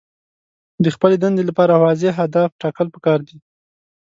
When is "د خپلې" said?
0.83-1.15